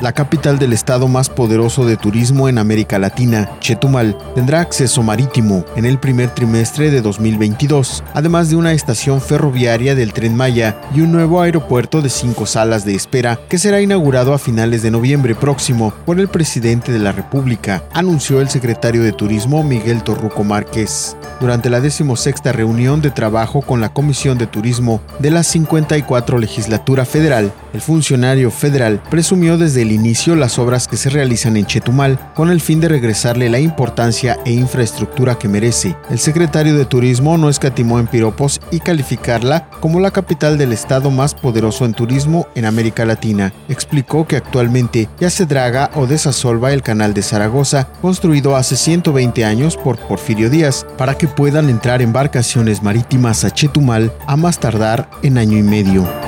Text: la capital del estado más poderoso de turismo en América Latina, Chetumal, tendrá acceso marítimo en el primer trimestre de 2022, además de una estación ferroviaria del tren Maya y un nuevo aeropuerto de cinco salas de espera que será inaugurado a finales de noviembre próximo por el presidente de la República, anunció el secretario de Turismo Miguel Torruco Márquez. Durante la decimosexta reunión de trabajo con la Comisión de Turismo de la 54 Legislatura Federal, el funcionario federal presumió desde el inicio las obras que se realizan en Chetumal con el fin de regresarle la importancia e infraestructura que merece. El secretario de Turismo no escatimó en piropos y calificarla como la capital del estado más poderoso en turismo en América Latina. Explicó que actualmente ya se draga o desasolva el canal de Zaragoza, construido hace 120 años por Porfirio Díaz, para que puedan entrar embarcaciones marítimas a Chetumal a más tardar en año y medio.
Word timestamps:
la 0.00 0.12
capital 0.12 0.58
del 0.58 0.72
estado 0.72 1.08
más 1.08 1.28
poderoso 1.28 1.84
de 1.84 1.96
turismo 1.96 2.48
en 2.48 2.58
América 2.58 2.98
Latina, 2.98 3.50
Chetumal, 3.60 4.16
tendrá 4.34 4.60
acceso 4.60 5.02
marítimo 5.02 5.64
en 5.76 5.84
el 5.84 5.98
primer 5.98 6.30
trimestre 6.30 6.90
de 6.90 7.00
2022, 7.00 8.04
además 8.14 8.50
de 8.50 8.56
una 8.56 8.72
estación 8.72 9.20
ferroviaria 9.20 9.94
del 9.94 10.12
tren 10.12 10.36
Maya 10.36 10.80
y 10.94 11.00
un 11.00 11.12
nuevo 11.12 11.40
aeropuerto 11.40 12.02
de 12.02 12.10
cinco 12.10 12.46
salas 12.46 12.84
de 12.84 12.94
espera 12.94 13.38
que 13.48 13.58
será 13.58 13.80
inaugurado 13.80 14.32
a 14.34 14.38
finales 14.38 14.82
de 14.82 14.90
noviembre 14.90 15.34
próximo 15.34 15.92
por 16.06 16.20
el 16.20 16.28
presidente 16.28 16.92
de 16.92 16.98
la 16.98 17.12
República, 17.12 17.82
anunció 17.92 18.40
el 18.40 18.48
secretario 18.48 19.02
de 19.02 19.12
Turismo 19.12 19.62
Miguel 19.62 20.02
Torruco 20.02 20.44
Márquez. 20.44 21.16
Durante 21.40 21.70
la 21.70 21.80
decimosexta 21.80 22.52
reunión 22.52 23.00
de 23.00 23.10
trabajo 23.10 23.62
con 23.62 23.80
la 23.80 23.88
Comisión 23.90 24.38
de 24.38 24.46
Turismo 24.46 25.00
de 25.18 25.30
la 25.30 25.42
54 25.42 26.38
Legislatura 26.38 27.04
Federal, 27.04 27.52
el 27.72 27.80
funcionario 27.80 28.50
federal 28.50 29.00
presumió 29.10 29.58
desde 29.58 29.84
el 29.88 29.92
inicio 29.92 30.36
las 30.36 30.58
obras 30.58 30.86
que 30.86 30.98
se 30.98 31.08
realizan 31.08 31.56
en 31.56 31.64
Chetumal 31.64 32.18
con 32.34 32.50
el 32.50 32.60
fin 32.60 32.78
de 32.78 32.88
regresarle 32.88 33.48
la 33.48 33.58
importancia 33.58 34.38
e 34.44 34.52
infraestructura 34.52 35.38
que 35.38 35.48
merece. 35.48 35.96
El 36.10 36.18
secretario 36.18 36.76
de 36.76 36.84
Turismo 36.84 37.38
no 37.38 37.48
escatimó 37.48 37.98
en 37.98 38.06
piropos 38.06 38.60
y 38.70 38.80
calificarla 38.80 39.70
como 39.80 39.98
la 39.98 40.10
capital 40.10 40.58
del 40.58 40.74
estado 40.74 41.10
más 41.10 41.34
poderoso 41.34 41.86
en 41.86 41.94
turismo 41.94 42.46
en 42.54 42.66
América 42.66 43.06
Latina. 43.06 43.54
Explicó 43.70 44.26
que 44.26 44.36
actualmente 44.36 45.08
ya 45.18 45.30
se 45.30 45.46
draga 45.46 45.90
o 45.94 46.06
desasolva 46.06 46.74
el 46.74 46.82
canal 46.82 47.14
de 47.14 47.22
Zaragoza, 47.22 47.88
construido 48.02 48.56
hace 48.56 48.76
120 48.76 49.44
años 49.46 49.78
por 49.78 49.98
Porfirio 49.98 50.50
Díaz, 50.50 50.86
para 50.98 51.16
que 51.16 51.28
puedan 51.28 51.70
entrar 51.70 52.02
embarcaciones 52.02 52.82
marítimas 52.82 53.42
a 53.44 53.50
Chetumal 53.50 54.12
a 54.26 54.36
más 54.36 54.58
tardar 54.58 55.08
en 55.22 55.38
año 55.38 55.56
y 55.56 55.62
medio. 55.62 56.27